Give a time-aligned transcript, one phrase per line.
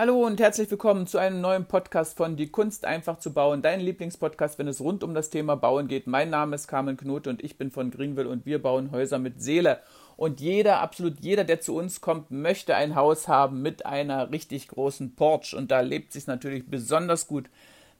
[0.00, 3.80] Hallo und herzlich willkommen zu einem neuen Podcast von Die Kunst einfach zu bauen, dein
[3.80, 6.06] Lieblingspodcast, wenn es rund um das Thema Bauen geht.
[6.06, 9.42] Mein Name ist Carmen Knote und ich bin von Greenville und wir bauen Häuser mit
[9.42, 9.80] Seele.
[10.16, 14.68] Und jeder, absolut jeder, der zu uns kommt, möchte ein Haus haben mit einer richtig
[14.68, 15.54] großen Porch.
[15.54, 17.50] Und da lebt sich natürlich besonders gut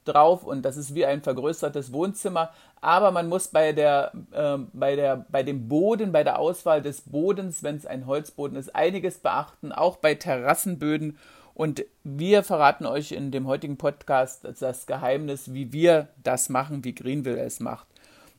[0.06, 2.48] drauf und das ist wie ein vergrößertes Wohnzimmer.
[2.80, 7.02] Aber man muss bei der, äh, bei der, bei dem Boden, bei der Auswahl des
[7.02, 11.18] Bodens, wenn es ein Holzboden ist, einiges beachten, auch bei Terrassenböden.
[11.60, 16.94] Und wir verraten euch in dem heutigen Podcast das Geheimnis, wie wir das machen, wie
[16.94, 17.86] Greenville es macht.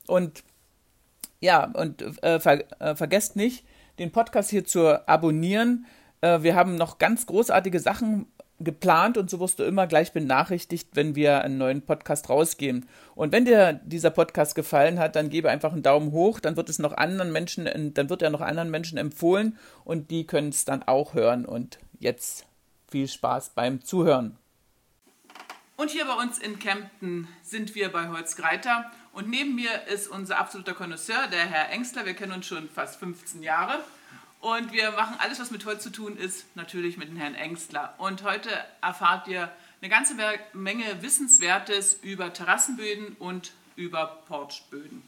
[0.08, 0.44] Und
[1.40, 3.64] ja, und äh, ver äh, vergesst nicht,
[4.00, 5.86] den Podcast hier zu abonnieren.
[6.22, 8.26] Äh, wir haben noch ganz großartige Sachen
[8.60, 12.88] geplant und so wirst du immer gleich benachrichtigt, wenn wir einen neuen Podcast rausgeben.
[13.14, 16.70] Und wenn dir dieser Podcast gefallen hat, dann gebe einfach einen Daumen hoch, dann wird
[16.70, 20.66] es noch anderen Menschen, dann wird er noch anderen Menschen empfohlen und die können es
[20.66, 21.46] dann auch hören.
[21.46, 22.48] Und jetzt
[22.92, 24.38] viel Spaß beim Zuhören.
[25.78, 28.92] Und hier bei uns in Kempten sind wir bei Holz Greiter.
[29.14, 32.06] Und neben mir ist unser absoluter Connoisseur, der Herr Engstler.
[32.06, 33.80] Wir kennen uns schon fast 15 Jahre.
[34.42, 37.96] Und wir machen alles, was mit Holz zu tun ist, natürlich mit dem Herrn Engstler.
[37.98, 38.50] Und heute
[38.82, 40.16] erfahrt ihr eine ganze
[40.54, 45.02] Menge Wissenswertes über Terrassenböden und über Porchböden.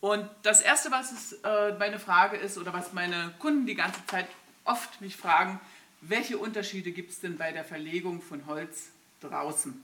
[0.00, 4.26] Und das Erste, was äh, meine Frage ist, oder was meine Kunden die ganze Zeit
[4.64, 5.60] oft mich fragen,
[6.00, 9.82] welche Unterschiede gibt es denn bei der Verlegung von Holz draußen?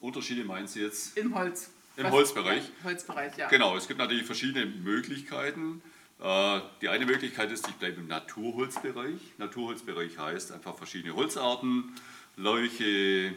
[0.00, 1.16] Unterschiede meinen Sie jetzt?
[1.16, 1.70] Im Holz.
[1.96, 2.12] Im Was?
[2.12, 2.62] Holzbereich?
[2.64, 3.48] Ja, Holzbereich, ja.
[3.48, 5.82] Genau, es gibt natürlich verschiedene Möglichkeiten.
[6.22, 9.20] Äh, die eine Möglichkeit ist, ich bleibe im Naturholzbereich.
[9.38, 11.94] Naturholzbereich heißt einfach verschiedene Holzarten,
[12.36, 13.34] Leuche, ähm,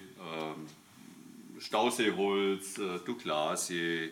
[1.59, 4.11] Stauseeholz, äh, Douglasie,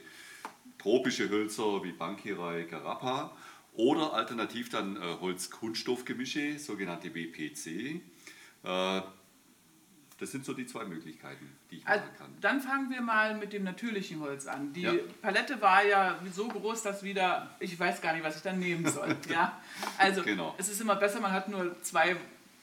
[0.78, 3.36] tropische Hölzer wie Bankirei, Garappa
[3.74, 8.02] oder alternativ dann äh, Holz-Kunststoff-Gemische, sogenannte WPC.
[8.64, 9.02] Äh,
[10.22, 12.36] das sind so die zwei Möglichkeiten, die ich also, machen kann.
[12.42, 14.72] Dann fangen wir mal mit dem natürlichen Holz an.
[14.72, 14.94] Die ja.
[15.20, 18.86] Palette war ja so groß, dass wieder, ich weiß gar nicht, was ich dann nehmen
[18.86, 19.16] soll.
[19.30, 19.60] ja?
[19.98, 20.54] Also genau.
[20.60, 22.18] es ist immer besser, man hat nur zwei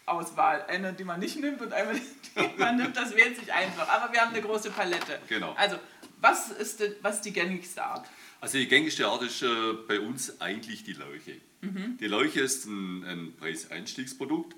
[0.06, 0.64] Auswahl.
[0.68, 1.94] Eine, die man nicht nimmt und eine,
[2.36, 3.88] die man nimmt, das wählt sich einfach.
[3.88, 5.18] Aber wir haben eine große Palette.
[5.28, 5.52] Genau.
[5.54, 5.78] Also,
[6.20, 8.08] was ist, die, was die gängigste Art?
[8.40, 11.36] Also die gängigste Art ist äh, bei uns eigentlich die Leuche.
[11.60, 11.96] Mhm.
[11.98, 14.54] Die Leuche ist ein, ein Preiseinstiegsprodukt.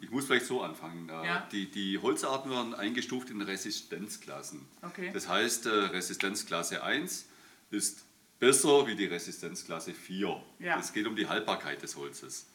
[0.00, 1.08] Ich muss vielleicht so anfangen.
[1.08, 1.48] Äh, ja.
[1.50, 4.60] Die, die, Holzarten werden eingestuft in Resistenzklassen.
[4.82, 5.10] Okay.
[5.12, 7.26] Das heißt, äh, Resistenzklasse 1
[7.70, 8.04] ist
[8.38, 10.42] besser wie die Resistenzklasse 4.
[10.60, 10.78] Ja.
[10.78, 12.46] Es geht um die Haltbarkeit des Holzes.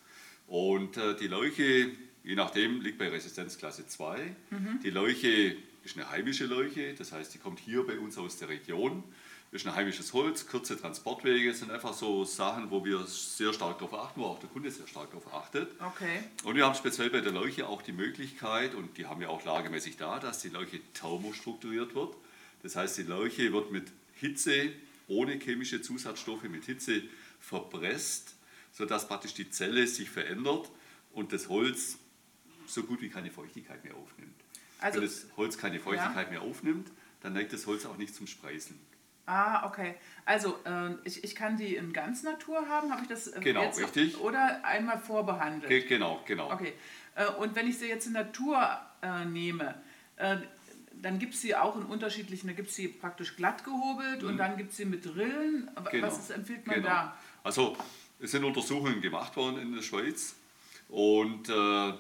[0.48, 1.92] Und äh, die Leuche,
[2.24, 4.36] je nachdem, liegt bei Resistenzklasse 2.
[4.50, 4.80] Mhm.
[4.84, 8.50] Die Leuche ist eine heimische Leuche, das heißt, die kommt hier bei uns aus der
[8.50, 9.04] Region
[9.52, 13.94] ist ein heimisches Holz, kurze Transportwege sind einfach so Sachen, wo wir sehr stark darauf
[13.96, 15.72] achten, wo auch der Kunde sehr stark darauf achtet.
[15.82, 16.24] Okay.
[16.44, 19.44] Und wir haben speziell bei der Leuche auch die Möglichkeit, und die haben wir auch
[19.44, 22.16] lagemäßig da, dass die Leuche thermostrukturiert wird.
[22.62, 24.72] Das heißt, die Leuche wird mit Hitze,
[25.08, 27.02] ohne chemische Zusatzstoffe, mit Hitze
[27.40, 28.36] verpresst,
[28.72, 30.70] sodass praktisch die Zelle sich verändert
[31.12, 31.98] und das Holz
[32.68, 34.36] so gut wie keine Feuchtigkeit mehr aufnimmt.
[34.80, 36.40] Also, Wenn das Holz keine Feuchtigkeit ja.
[36.40, 36.90] mehr aufnimmt,
[37.22, 38.80] dann neigt das Holz auch nicht zum Spreißen.
[39.30, 39.94] Ah, okay.
[40.26, 43.62] Also äh, ich, ich kann die in ganz Natur haben, habe ich das äh, genau,
[43.62, 44.20] jetzt richtig.
[44.20, 45.70] oder einmal vorbehandelt?
[45.70, 46.52] Ge genau, genau.
[46.52, 46.74] Okay.
[47.14, 49.76] Äh, und wenn ich sie jetzt in Natur äh, nehme,
[50.16, 50.38] äh,
[50.94, 54.30] dann gibt es sie auch in unterschiedlichen, da gibt es sie praktisch glatt gehobelt mhm.
[54.30, 55.70] und dann gibt es sie mit Rillen.
[55.92, 56.08] Genau.
[56.08, 56.90] Was ist, empfiehlt man genau.
[56.90, 57.18] da?
[57.44, 57.78] Also
[58.20, 60.34] es sind Untersuchungen gemacht worden in der Schweiz
[60.90, 61.94] und äh,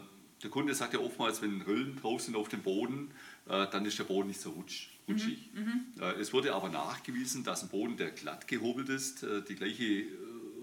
[0.44, 3.12] der Kunde sagt ja oftmals, wenn Rillen drauf sind auf dem Boden,
[3.46, 5.50] dann ist der Boden nicht so rutsch rutschig.
[5.54, 6.02] Mhm, mhm.
[6.02, 9.84] Äh, es wurde aber nachgewiesen, dass ein Boden, der glatt gehobelt ist, äh, die gleiche
[9.84, 10.08] äh,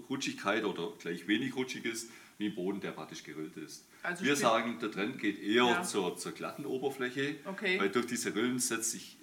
[0.09, 3.85] Rutschigkeit oder gleich wenig rutschig ist wie ein Boden, der praktisch gerillt ist.
[4.03, 5.83] Also Wir sagen, der Trend geht eher ja.
[5.83, 7.79] zur, zur, glatten Oberfläche, okay.
[7.79, 9.17] weil durch diese Rillen setzt sich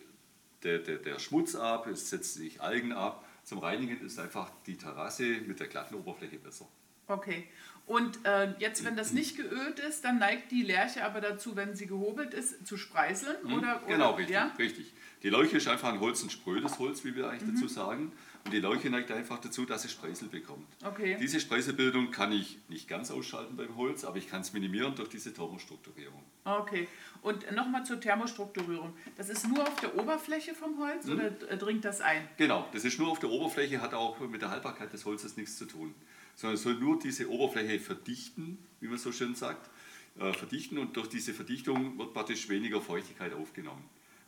[0.65, 3.25] der, der, der Schmutz ab, es setzt sich Algen ab.
[3.45, 6.67] Zum Reinigen ist einfach die Terrasse mit der glatten Oberfläche besser.
[7.07, 7.49] Okay.
[7.87, 11.75] Und äh, jetzt, wenn das nicht geölt ist, dann neigt die Lerche aber dazu, wenn
[11.75, 13.37] sie gehobelt ist, zu spreißeln?
[13.45, 13.53] Mhm.
[13.53, 14.53] Oder, genau, oder, richtig, ja?
[14.59, 14.93] richtig.
[15.23, 17.55] Die Leuche ist einfach ein Holz, ein sprödes Holz, wie wir eigentlich mhm.
[17.55, 18.12] dazu sagen.
[18.45, 20.67] Und die Leuche neigt einfach dazu, dass es Spreisel bekommt.
[20.85, 21.17] Okay.
[21.19, 25.09] Diese Spreiselbildung kann ich nicht ganz ausschalten beim Holz, aber ich kann es minimieren durch
[25.09, 26.23] diese Thermostrukturierung.
[26.45, 26.87] Okay.
[27.23, 28.95] Und nochmal zur Thermostrukturierung.
[29.17, 31.12] Das ist nur auf der Oberfläche vom Holz mhm.
[31.15, 32.29] oder dringt das ein?
[32.37, 35.57] Genau, das ist nur auf der Oberfläche, hat auch mit der Haltbarkeit des Holzes nichts
[35.57, 35.95] zu tun.
[36.37, 39.71] Sondern es soll nur diese Oberfläche verdichten, wie man so schön sagt.
[40.19, 43.85] Äh, verdichten und durch diese Verdichtung wird praktisch weniger Feuchtigkeit aufgenommen.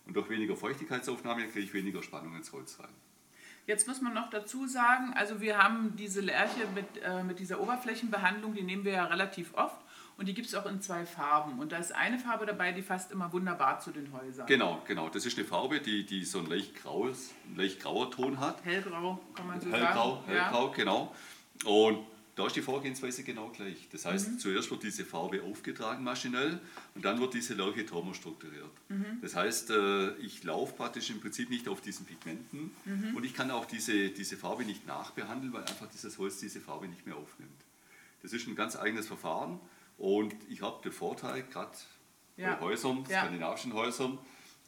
[0.07, 2.95] Und durch weniger Feuchtigkeitsaufnahme kriege ich weniger Spannung ins Holz rein.
[3.67, 7.61] Jetzt muss man noch dazu sagen, also wir haben diese Lerche mit, äh, mit dieser
[7.61, 9.81] Oberflächenbehandlung, die nehmen wir ja relativ oft.
[10.19, 11.59] Und die gibt es auch in zwei Farben.
[11.59, 14.47] Und da ist eine Farbe dabei, die passt immer wunderbar zu den Häusern.
[14.47, 15.11] Genau, genau.
[15.11, 18.65] Das ist eine Farbe, die, die so ein leicht, graues, ein leicht grauer Ton hat.
[18.65, 20.27] Hellgrau, kann man so Hellgrau, sagen.
[20.27, 21.15] hellgrau, genau.
[21.65, 22.05] Und
[22.35, 23.89] da ist die Vorgehensweise genau gleich.
[23.93, 26.61] Das heißt, zuerst wird diese Farbe aufgetragen maschinell
[26.95, 28.71] und dann wird diese Leuche thermostrukturiert.
[29.23, 32.73] Das heißt, äh, ich laufe praktisch im Prinzip nicht auf diesen Pigmenten
[33.15, 36.89] und ich kann auch diese, diese Farbe nicht nachbehandeln, weil einfach dieses Holz diese Farbe
[36.89, 37.51] nicht mehr aufnimmt.
[38.23, 39.59] Das ist ein ganz eigenes Verfahren
[39.97, 41.71] und ich habe den Vorteil, gerade
[42.37, 42.55] Ja.
[42.57, 43.21] bei Häusern, Ja.
[43.23, 44.19] skandinavischen Häusern,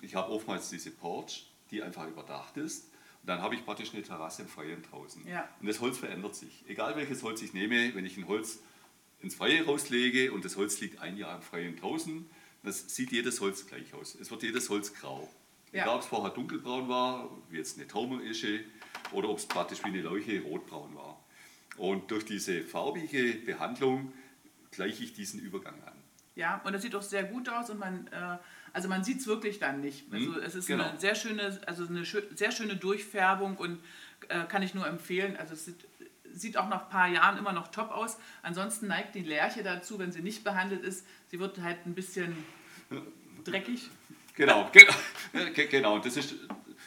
[0.00, 2.87] ich habe oftmals diese Porch, die einfach überdacht ist.
[3.28, 5.28] Dann habe ich praktisch eine Terrasse im Freien draußen.
[5.28, 5.46] Ja.
[5.60, 6.64] Und das Holz verändert sich.
[6.66, 8.60] Egal welches Holz ich nehme, wenn ich ein Holz
[9.20, 12.25] ins Freie rauslege und das Holz liegt ein Jahr im Freien draußen,
[12.62, 14.14] das sieht jedes Holz gleich aus.
[14.14, 15.28] Es wird jedes Holz grau.
[15.72, 15.82] Ja.
[15.82, 18.64] Egal ob es vorher dunkelbraun war, wie jetzt eine Taumerische,
[19.12, 21.22] oder ob es praktisch wie eine Leuche rotbraun war.
[21.76, 24.10] Und durch diese farbige Behandlung
[24.70, 26.02] gleiche ich diesen Übergang an.
[26.34, 28.38] Ja, und das sieht auch sehr gut aus und man, äh,
[28.72, 30.12] also man sieht es wirklich dann nicht.
[30.12, 30.84] Also Mhm, es ist genau.
[30.88, 33.80] eine sehr schöne, also eine schö sehr schöne Durchfärbung und
[34.28, 35.36] äh, kann ich nur empfehlen.
[35.36, 35.86] Also es sieht,
[36.32, 38.18] sieht auch nach ein paar Jahren immer noch top aus.
[38.42, 42.36] Ansonsten neigt die Lärche dazu, wenn sie nicht behandelt ist, sie wird halt ein bisschen
[43.44, 43.88] dreckig.
[44.34, 44.92] Genau, genau,
[45.54, 45.98] Ge- genau.
[45.98, 46.34] Das ist,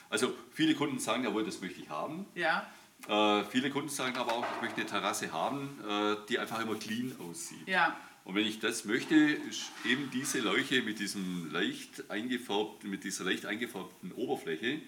[0.09, 2.25] also viele Kunden sagen, jawohl, das möchte ich haben.
[2.35, 2.65] Ja,
[3.07, 6.75] Äh, viele Kunden sagen aber auch, ich möchte eine Terrasse haben, äh, die einfach immer
[6.75, 7.67] clean aussieht.
[7.67, 13.03] ja, Und wenn ich das möchte, ist eben diese Leuche mit, diesem leicht eingefärbten, mit
[13.03, 14.79] dieser leicht eingefärbten Oberfläche,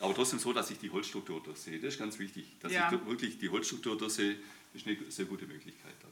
[0.00, 1.78] aber trotzdem so, dass ich die Holzstruktur durchsehe.
[1.80, 2.46] Das ist ganz wichtig.
[2.60, 2.90] Dass Ja.
[2.92, 4.36] ich wirklich die Holzstruktur durchsehe,
[4.74, 5.94] ist eine sehr gute Möglichkeit.
[6.02, 6.08] Da.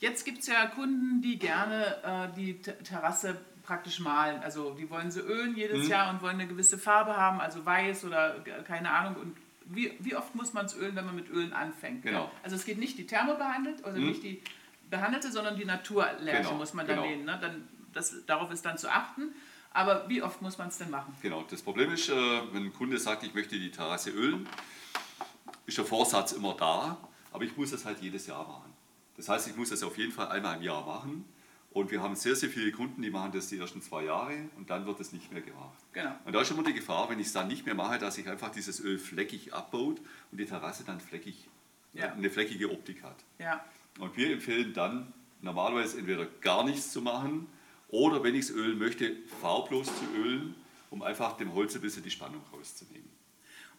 [0.00, 4.40] Jetzt gibt es ja Kunden, die gerne äh, die Terrasse praktisch malen.
[4.42, 5.90] Also die wollen sie ölen jedes Mhm.
[5.90, 9.16] Jahr und wollen eine gewisse Farbe haben, also weiß oder keine Ahnung.
[9.20, 9.36] Und
[9.66, 12.02] wie, wie oft muss man es ölen, wenn man mit Ölen anfängt?
[12.02, 12.30] Genau.
[12.42, 14.08] Also es geht nicht die thermobehandelt, also Mhm.
[14.08, 14.40] nicht die
[14.90, 17.08] behandelte, sondern die Naturlärche Genau, muss man dann genau.
[17.08, 17.24] nehmen.
[17.24, 17.38] Ne?
[17.40, 19.34] Dann, das, darauf ist dann zu achten.
[19.72, 21.14] Aber wie oft muss man es denn machen?
[21.20, 22.14] Genau, das Problem ist, äh,
[22.52, 24.48] wenn ein Kunde sagt, ich möchte die Terrasse ölen,
[25.66, 26.96] ist der Vorsatz immer da,
[27.32, 28.72] aber ich muss es halt jedes Jahr machen.
[29.16, 31.24] Das heißt, ich muss es auf jeden Fall einmal im Jahr machen.
[31.72, 34.70] Und wir haben sehr, sehr viele Kunden, die machen das die ersten zwei Jahre und
[34.70, 35.76] dann wird es nicht mehr gemacht.
[35.92, 36.12] Genau.
[36.24, 38.26] Und da ist immer die Gefahr, wenn ich es dann nicht mehr mache, dass sich
[38.30, 40.00] einfach dieses Öl fleckig abbaut
[40.32, 41.48] und die Terrasse dann fleckig,
[41.92, 42.12] Ja.
[42.12, 43.16] eine fleckige Optik hat.
[43.38, 43.62] Ja,
[43.98, 47.46] Und wir empfehlen dann normalerweise entweder gar nichts zu machen
[47.88, 50.54] oder wenn ich es ölen möchte, farblos zu ölen,
[50.90, 53.08] um einfach dem Holz ein bisschen die Spannung rauszunehmen.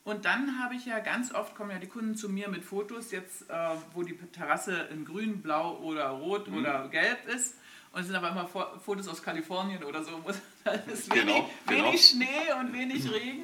[0.04, 3.12] Und dann habe ich ja ganz oft, kommen ja die Kunden zu mir mit Fotos,
[3.12, 6.60] jetzt äh, wo die Terrasse in grün, blau oder rot Mhm.
[6.60, 7.56] oder gelb ist.
[7.92, 10.12] Und es sind aber immer Fo- Fotos aus Kalifornien oder so.
[10.24, 10.31] wo-
[10.64, 11.84] Da ist Genau, wenig, genau.
[11.88, 13.44] wenig Schnee und wenig Regen.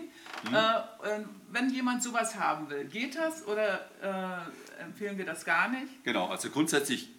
[0.52, 5.70] Äh, äh, wenn jemand sowas haben will, geht das oder äh, empfehlen wir das gar
[5.70, 6.04] nicht?
[6.04, 7.10] Genau, also grundsätzlich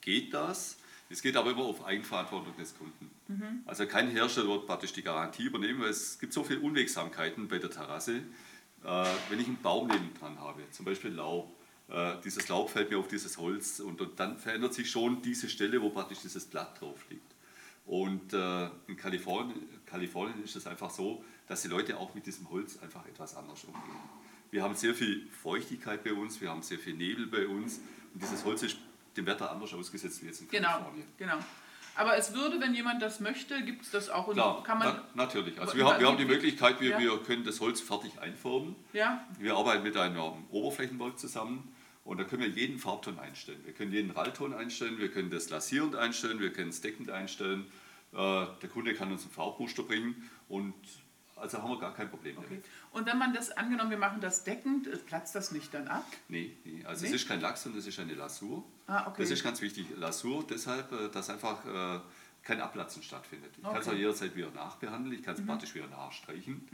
[0.00, 0.78] geht das.
[1.10, 3.10] Es geht aber immer auf Eigenverantwortung des Kunden.
[3.66, 7.58] Also kein Hersteller wird praktisch die Garantie übernehmen, weil es gibt so viele Unwegsamkeiten bei
[7.58, 8.16] der Terrasse.
[8.84, 11.54] Äh, wenn ich einen Baum neben dran habe, zum Beispiel Laub,
[11.88, 15.48] äh, dieses Laub fällt mir auf dieses Holz und, und dann verändert sich schon diese
[15.48, 17.31] Stelle, wo praktisch dieses Blatt drauf liegt.
[17.92, 22.48] Und äh, in Kalifornien, Kalifornien ist es einfach so, dass die Leute auch mit diesem
[22.48, 23.82] Holz einfach etwas anders umgehen.
[24.50, 27.80] Wir haben sehr viel Feuchtigkeit bei uns, wir haben sehr viel Nebel bei uns
[28.14, 28.78] und dieses Holz ist
[29.14, 31.06] dem Wetter anders ausgesetzt wie jetzt in Genau, Kalifornien.
[31.18, 31.36] genau.
[31.94, 34.96] Aber es würde, wenn jemand das möchte, gibt es das auch und Klar, kann man.
[35.12, 35.60] na, natürlich.
[35.60, 36.98] Also wir haben, wir haben die Möglichkeit, wir, Ja.
[36.98, 38.74] wir können das Holz fertig einfärben.
[38.94, 40.18] Ja, Wir arbeiten mit einem
[40.50, 41.70] Oberflächenwerk zusammen
[42.04, 43.60] und da können wir jeden Farbton einstellen.
[43.66, 47.66] Wir können jeden Rallton einstellen, wir können das lasierend einstellen, wir können es deckend einstellen.
[48.12, 50.74] Äh, Der Kunde kann uns ein Farbmuster bringen und
[51.36, 52.46] also haben wir gar kein Problem okay.
[52.48, 52.64] damit.
[52.92, 56.04] Und wenn man das, angenommen, wir machen das deckend, äh, platzt das nicht dann ab?
[56.28, 56.84] Nee, nee.
[56.84, 57.08] also Nee?
[57.08, 58.64] es ist kein Lachs, sondern es ist eine Lasur.
[58.86, 59.22] Ah, okay.
[59.22, 59.86] Das ist ganz wichtig.
[59.96, 61.58] Lasur deshalb, äh, dass einfach
[62.44, 63.52] kein Abplatzen stattfindet.
[63.56, 63.90] Ich kann es Okay.
[63.90, 63.94] Mhm.
[63.94, 66.68] auch jederzeit wieder nachbehandeln, ich kann es praktisch wieder nachstreichen.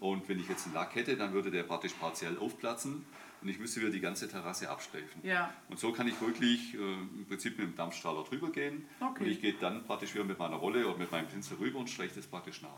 [0.00, 3.04] Und wenn ich jetzt einen Lack hätte, dann würde der praktisch partiell aufplatzen
[3.46, 5.20] und ich müsste wieder die ganze Terrasse abstreifen.
[5.22, 5.52] Ja.
[5.68, 9.22] Und so kann ich wirklich äh, im Prinzip mit dem Dampfstrahler drüber gehen Okay.
[9.22, 11.88] und ich gehe dann praktisch wieder mit meiner Rolle oder mit meinem Pinsel rüber und
[11.88, 12.70] streiche das praktisch nach.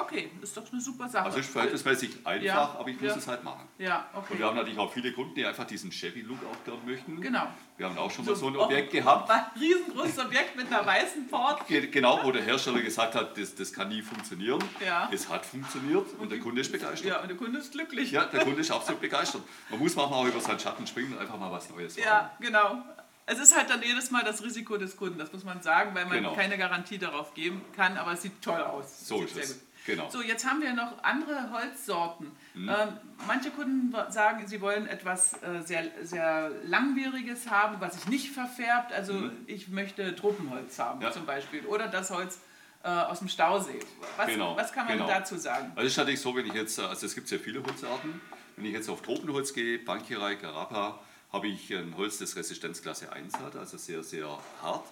[0.00, 1.24] Okay, ist doch eine super Sache.
[1.24, 3.16] Also es ist verhältnismäßig einfach, Ja, aber ich muss ja.
[3.16, 3.66] es halt machen.
[3.78, 4.38] Ja, Und okay.
[4.38, 7.20] wir haben natürlich auch viele Kunden, die einfach diesen Chevy-Look auch gern möchten.
[7.20, 7.48] Genau.
[7.76, 11.28] Wir haben auch schon mal so ein Objekt gehabt, Ein riesengroßes Objekt mit einer weißen
[11.28, 11.66] Port.
[11.66, 14.62] ge- genau, wo der Hersteller gesagt hat, das, das kann nie funktionieren.
[14.84, 15.08] Ja.
[15.12, 17.06] Es hat funktioniert und der Kunde ist begeistert.
[17.08, 18.12] Ja, und der Kunde ist glücklich.
[18.12, 19.42] Ja, der Kunde ist absolut begeistert.
[19.70, 22.06] Man muss manchmal auch über seinen Schatten springen und einfach mal was Neues machen.
[22.08, 22.82] Ja, genau.
[23.30, 26.06] Es ist halt dann jedes Mal das Risiko des Kunden, das muss man sagen, weil
[26.06, 26.34] man Genau.
[26.34, 29.06] keine Garantie darauf geben kann, aber es sieht toll aus.
[29.06, 29.60] So ist es.
[29.88, 30.10] Genau.
[30.10, 32.30] So, jetzt haben wir noch andere Holzsorten.
[32.54, 32.68] Mhm.
[32.68, 32.88] Ähm,
[33.26, 38.92] manche Kunden sagen, sie wollen etwas äh, sehr, sehr Langwieriges haben, was sich nicht verfärbt.
[38.92, 41.04] Also ich möchte Tropenholz haben Mhm.
[41.04, 41.10] Ja.
[41.12, 41.64] zum Beispiel.
[41.64, 42.38] Oder das Holz
[42.84, 43.80] äh, aus dem Stausee.
[44.18, 45.08] Was, Genau, was kann man genau.
[45.08, 45.72] dazu sagen?
[45.74, 48.20] Also es ist natürlich so, wenn ich jetzt, also es gibt sehr viele Holzarten.
[48.56, 50.98] Wenn ich jetzt auf Tropenholz gehe, Bankierei, Garapa,
[51.32, 54.26] habe ich ein Holz, das Resistenzklasse 1 hat, also sehr, sehr
[54.62, 54.84] hart.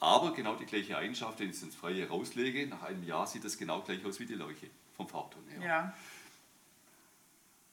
[0.00, 3.44] Aber genau die gleiche Eigenschaft, wenn ich es ins Freie rauslege, nach einem Jahr sieht
[3.44, 5.62] es genau gleich aus wie die Leuche, vom Farbton her.
[5.62, 5.94] Ja,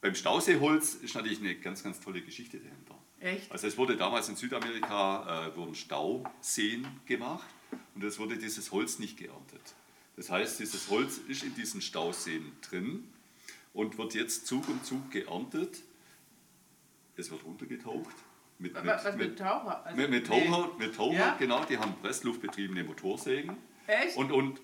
[0.02, 2.96] Beim Stauseeholz ist natürlich eine ganz, ganz tolle Geschichte dahinter.
[3.22, 3.50] echt?
[3.52, 7.48] Also es wurde damals in Südamerika, äh, wurden Stauseen gemacht
[7.96, 9.62] und es wurde dieses Holz nicht geerntet.
[10.18, 13.08] Das heißt, dieses Holz ist in diesen Stauseen drin
[13.74, 15.82] und wird jetzt Zug um Zug geerntet.
[17.16, 18.16] Es wird runtergetaucht.
[18.60, 19.86] Mit, Wa- Was mit Taucher?
[19.86, 20.46] Also, mit, mit nee.
[20.50, 21.36] Taucher, mit Taucher Ja?
[21.38, 24.18] genau, die haben pressluftbetriebene Motorsägen Echt?
[24.18, 24.60] und, und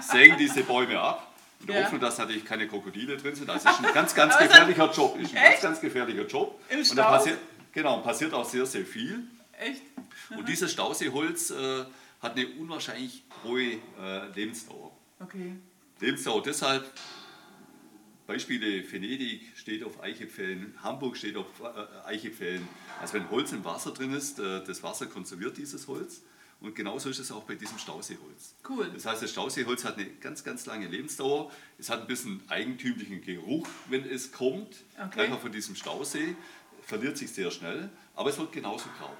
[0.00, 1.30] sägen diese Bäume ab.
[1.60, 1.84] In der Ja.
[1.84, 3.48] Hoffnung, dass natürlich keine Krokodile drin sind.
[3.48, 5.18] Also es ist ein ganz, ganz es gefährlicher Job.
[5.18, 5.62] Ist ein ganz, Echt?
[5.62, 6.60] ganz gefährlicher Job.
[6.68, 7.10] Im Und da Stau?
[7.12, 7.38] passiert,
[7.72, 9.22] genau, passiert auch sehr, sehr viel.
[9.58, 9.80] Echt?
[10.36, 11.84] Und dieses Stauseeholz äh,
[12.20, 13.62] hat eine unwahrscheinlich hohe
[14.02, 14.90] äh, Lebensdauer.
[15.20, 15.52] Okay.
[16.00, 16.84] Lebensdauer deshalb,
[18.26, 22.66] Beispiele, Venedig steht auf Eichepfällen, Hamburg steht auf äh, Eichepfällen.
[23.00, 26.22] Also wenn Holz im Wasser drin ist, äh, das Wasser konserviert dieses Holz.
[26.60, 28.54] Und genauso ist es auch bei diesem Stauseeholz.
[28.66, 28.90] Cool.
[28.94, 31.50] Das heißt, das Stauseeholz hat eine ganz, ganz lange Lebensdauer.
[31.78, 34.76] Es hat ein bisschen eigentümlichen Geruch, wenn es kommt.
[34.96, 35.08] Okay.
[35.12, 36.34] Gleich auch von diesem Stausee.
[36.82, 39.10] Verliert sich sehr schnell, aber es wird genauso grau.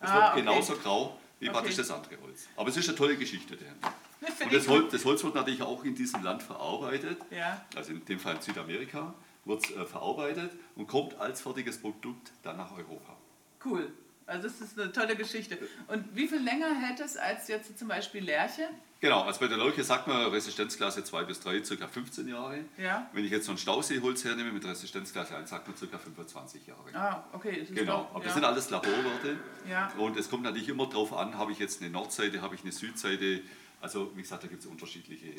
[0.00, 0.40] Es Ah, wird okay.
[0.40, 1.54] genauso grau wie Okay.
[1.54, 2.46] praktisch das andere Holz.
[2.56, 3.94] Aber es ist eine tolle Geschichte dahinter.
[4.44, 7.18] Und das Holz, das Holz wird natürlich auch in diesem Land verarbeitet.
[7.30, 7.64] Ja.
[7.74, 9.14] Also in dem Fall in Südamerika
[9.44, 13.16] wird es äh, verarbeitet und kommt als fertiges Produkt dann nach Europa.
[13.64, 13.92] Cool.
[14.26, 15.58] Also das ist eine tolle Geschichte.
[15.88, 18.68] Und wie viel länger hält es als jetzt zum Beispiel Lerche?
[19.00, 21.88] Genau, also bei der Leuche sagt man Resistenzklasse 2 bis 3, ca.
[21.88, 22.60] 15 Jahre.
[22.78, 23.10] Ja.
[23.12, 25.98] Wenn ich jetzt so ein Stauseeholz hernehme mit Resistenzklasse 1, sagt man ca.
[25.98, 26.84] 25 Jahre.
[26.94, 27.58] Ah, okay.
[27.62, 28.24] Das ist Genau, doch- aber ja.
[28.26, 29.38] das sind alles Laborwerte.
[29.68, 29.92] Ja.
[29.98, 32.70] Und es kommt natürlich immer darauf an, habe ich jetzt eine Nordseite, habe ich eine
[32.70, 33.40] Südseite.
[33.82, 35.34] Also wie gesagt, da gibt es unterschiedliche.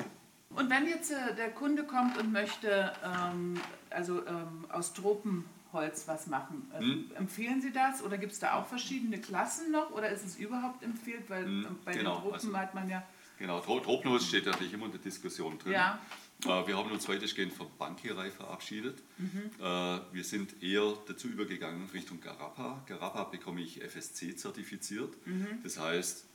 [0.50, 3.58] Und wenn jetzt äh, der Kunde kommt und möchte ähm,
[3.90, 7.10] also ähm, aus Tropenholz was machen, äh, Hm.
[7.16, 10.84] empfehlen Sie das oder gibt es da auch verschiedene Klassen noch oder ist es überhaupt
[10.84, 11.28] empfiehlt?
[11.28, 13.02] Weil Hm, bei genau, den Tropen also- hat man ja.
[13.36, 15.72] Genau, Tro- Tropenholz steht natürlich immer in der Diskussion drin.
[15.72, 15.98] Ja.
[16.44, 19.02] Äh, Wir haben uns weitestgehend von Bankierei verabschiedet.
[19.18, 19.50] Mhm.
[19.60, 19.64] Äh,
[20.12, 22.80] Wir sind eher dazu übergegangen Richtung Garapa.
[22.86, 25.14] Garapa bekomme ich FSC zertifiziert.
[25.26, 25.48] Mhm.
[25.64, 26.26] Das heißt,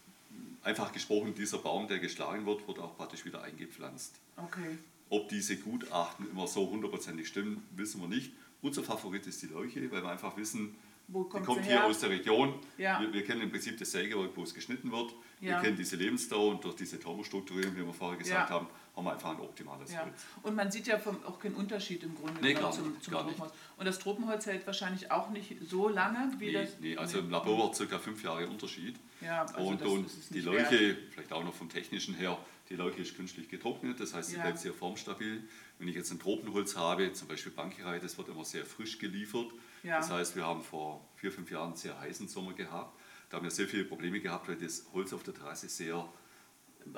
[0.63, 4.19] einfach gesprochen, dieser Baum, der geschlagen wird, wird auch praktisch wieder eingepflanzt.
[4.37, 4.77] Okay.
[5.09, 8.31] Ob diese Gutachten immer so hundertprozentig stimmen, wissen wir nicht.
[8.61, 10.75] Unser Favorit ist die Leuche, weil wir einfach wissen,
[11.11, 11.85] Wo die kommt kommt sie hier her?
[11.85, 12.53] aus der Region.
[12.77, 12.99] Ja.
[13.01, 15.13] Wir, wir kennen im Prinzip das Sägewerk, wo es geschnitten wird.
[15.41, 15.55] Ja.
[15.55, 18.55] Wir kennen diese Lebensdauer und durch diese Thermostrukturierung, wie wir vorher gesagt Ja.
[18.55, 20.03] haben, haben wir einfach ein optimales Ja.
[20.03, 20.13] Holz.
[20.43, 23.23] Und man sieht ja vom, auch keinen Unterschied im Grunde Nee, nicht, zum, zum gar
[23.23, 23.37] nicht.
[23.37, 23.53] Tropenholz.
[23.77, 26.69] Und das Tropenholz hält wahrscheinlich auch nicht so lange wie Nee, das.
[26.79, 28.95] nee, also im Labor circa fünf Jahre Unterschied.
[29.21, 32.37] Ja, also und und die Leuche, vielleicht auch noch vom technischen her,
[32.69, 35.43] die Leuche ist künstlich getrocknet, das heißt, sie bleibt sehr formstabil.
[35.79, 39.47] Wenn ich jetzt ein Tropenholz habe, zum Beispiel Bankierei, das wird immer sehr frisch geliefert.
[39.83, 39.97] Ja.
[39.97, 42.99] Das heißt, wir haben vor vier, fünf Jahren einen sehr heißen Sommer gehabt.
[43.29, 46.07] Da haben wir sehr viele Probleme gehabt, weil das Holz auf der Terrasse sehr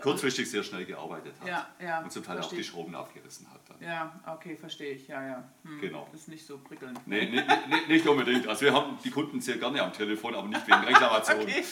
[0.01, 1.47] kurzfristig sehr schnell gearbeitet hat.
[1.47, 2.63] Ja, ja, und zum Teil auch verstehe die.
[2.63, 3.59] Schrauben abgerissen hat.
[3.67, 3.81] Dann.
[3.81, 5.07] Ja, okay, versteche ich.
[5.07, 5.51] Ja, ja.
[5.63, 6.07] Hm, Genau.
[6.13, 6.99] Ist nicht so prickelnd.
[7.05, 8.47] Nee, nee, nee, nicht unbedingt.
[8.47, 11.47] Also wir haben die Kunden sehr gerne am Telefon, aber nicht wegen Reklamationen.
[11.47, 11.63] Okay.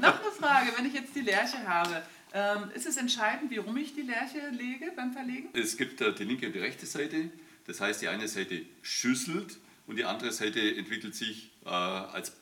[0.00, 3.76] Noch eine Frage, wenn ich jetzt die Lerche habe, ähm, ist es entscheidend, wie rum
[3.76, 5.50] ich die Lerche lege beim Verlegen?
[5.52, 7.30] Es gibt äh, die linke und die rechte Seite.
[7.66, 12.32] Das heißt, die eine Seite schüsselt und die andere Seite entwickelt sich äh, als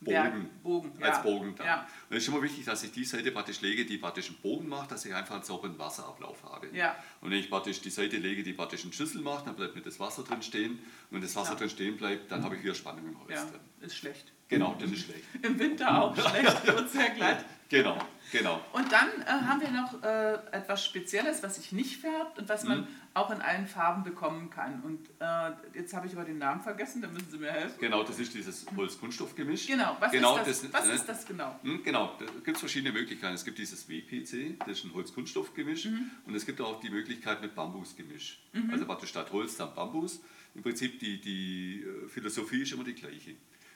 [0.00, 0.12] Bogen.
[0.12, 1.22] Ja, Bogen, Als ja.
[1.22, 1.66] Bogen dann.
[1.66, 1.88] Ja.
[2.08, 4.68] Und es ist immer wichtig, dass ich die Seite praktisch lege, die praktisch einen Bogen
[4.68, 6.68] macht, dass ich einfach einen sauberen Wasserablauf habe.
[6.72, 6.96] Ja.
[7.20, 9.82] Und wenn ich praktisch die Seite lege, die praktisch einen Schüssel macht, dann bleibt mir
[9.82, 10.72] das Wasser drin stehen.
[10.72, 13.60] Und wenn das Wasser drin stehen bleibt, dann habe ich wieder Spannung im Holz drin.
[13.80, 14.32] ist schlecht.
[14.48, 15.24] Genau, das ist schlecht.
[15.42, 17.44] Im Winter auch schlecht, wird sehr glatt.
[17.70, 17.98] Genau,
[18.32, 18.62] genau.
[18.72, 22.64] Und dann äh, haben wir noch äh, etwas Spezielles, was sich nicht färbt und was
[22.64, 22.86] man Mhm.
[23.12, 24.80] auch in allen Farben bekommen kann.
[24.82, 27.76] Und äh, jetzt habe ich aber den Namen vergessen, da müssen Sie mir helfen.
[27.78, 29.66] Genau, das ist dieses Holz-Kunststoff-Gemisch.
[29.66, 30.92] Genau, was, Genau, ist, das, das- was ne?
[30.94, 31.58] ist das genau?
[31.62, 33.34] Hm, Genau, da gibt es verschiedene Möglichkeiten.
[33.34, 35.84] Es gibt dieses WPC, das ist ein Holz-Kunststoff-Gemisch.
[35.86, 36.10] Mhm.
[36.26, 38.38] Und es gibt auch die Möglichkeit mit Bambus-Gemisch.
[38.72, 40.20] Also praktisch statt Holz dann Bambus.
[40.54, 43.34] Im Prinzip die, die äh, Philosophie ist immer die gleiche.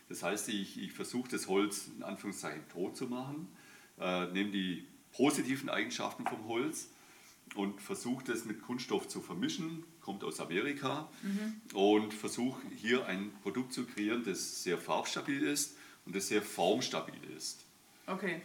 [0.09, 3.49] Das heißt, ich, ich versuche das Holz in Anführungszeichen tot zu machen,
[3.99, 6.89] äh, nehme die positiven Eigenschaften vom Holz
[7.55, 11.09] und versuche das mit Kunststoff zu vermischen, kommt aus Amerika
[11.75, 17.23] und versuche hier ein Produkt zu kreieren, das sehr farbstabil ist und das sehr formstabil
[17.37, 17.65] ist.
[18.07, 18.43] Okay.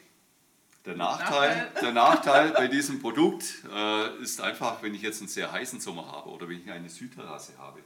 [0.85, 5.51] Der Nachteil, der Nachteil bei diesem Produkt äh, ist einfach, wenn ich jetzt einen sehr
[5.51, 7.81] heißen Sommer habe oder wenn ich eine Südterrasse habe,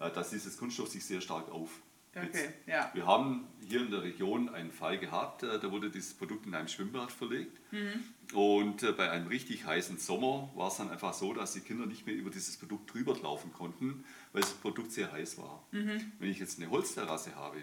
[0.00, 1.70] äh, dass dieses Kunststoff sich sehr stark auf.
[2.14, 2.90] Okay, ja.
[2.92, 6.54] Wir haben hier in der Region einen Fall gehabt, äh, da wurde dieses Produkt in
[6.54, 7.58] einem Schwimmbad verlegt.
[7.72, 8.36] Mhm.
[8.36, 11.86] Und äh, bei einem richtig heißen Sommer war es dann einfach so, dass die Kinder
[11.86, 15.66] nicht mehr über dieses Produkt drüber laufen konnten, weil das Produkt sehr heiß war.
[15.70, 16.12] Mhm.
[16.18, 17.58] Wenn ich jetzt eine Holzterrasse habe,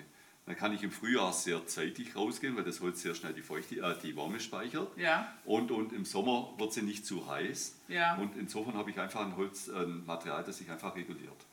[0.46, 3.76] dann kann ich im Frühjahr sehr zeitig rausgehen, weil das Holz sehr schnell die, Feuchte,
[3.76, 4.98] äh, die Wärme speichert.
[4.98, 5.32] Ja.
[5.46, 7.80] Und, und im Sommer wird sie nicht zu heiß.
[7.88, 8.16] Ja.
[8.16, 11.46] Und insofern habe ich einfach ein Holz, ein Material, das sich einfach reguliert.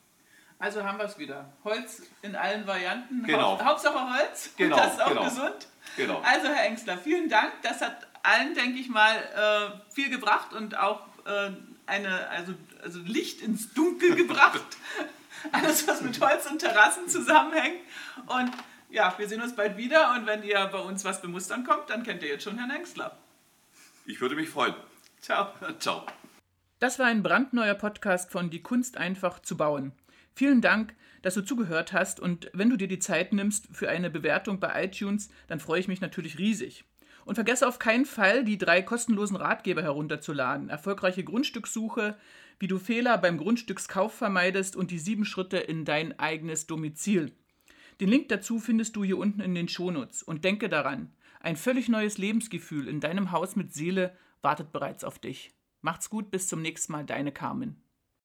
[0.59, 1.53] Also haben wir es wieder.
[1.63, 3.23] Holz in allen Varianten.
[3.23, 3.59] Genau.
[3.59, 4.51] Hau Hauptsache Holz.
[4.57, 5.23] Genau, Und das ist auch genau.
[5.23, 5.67] gesund.
[5.95, 6.21] Genau.
[6.21, 7.53] Also Herr Engstler, vielen Dank.
[7.61, 11.51] Das hat allen, denke ich mal, äh, viel gebracht und auch äh,
[11.85, 14.65] eine, also, also Licht ins Dunkel gebracht.
[15.51, 17.79] Alles, was mit Holz und Terrassen zusammenhängt.
[18.25, 18.51] Und
[18.89, 20.13] ja, wir sehen uns bald wieder.
[20.13, 23.15] Und wenn ihr bei uns was bemustern kommt, dann kennt ihr jetzt schon Herrn Engstler.
[24.05, 24.73] Ich würde mich freuen.
[25.21, 25.53] Ciao.
[25.79, 26.05] Ciao.
[26.79, 29.91] Das war ein brandneuer Podcast von Die Kunst einfach zu bauen.
[30.37, 34.11] Vielen Dank, dass du zugehört hast und wenn du dir die Zeit nimmst für eine
[34.11, 36.85] Bewertung bei iTunes, dann freue ich mich natürlich riesig.
[37.25, 40.69] Und vergesse auf keinen Fall, die drei kostenlosen Ratgeber herunterzuladen.
[40.69, 42.17] Erfolgreiche Grundstückssuche,
[42.59, 47.31] wie du Fehler beim Grundstückskauf vermeidest und die sieben Schritte in dein eigenes Domizil.
[47.99, 50.21] Den Link dazu findest du hier unten in den Shownotes.
[50.21, 55.17] Und denke daran, ein völlig neues Lebensgefühl in deinem Haus mit Seele wartet bereits auf
[55.17, 55.49] dich.
[55.81, 57.81] Macht's gut, bis zum nächsten Mal, deine Carmen.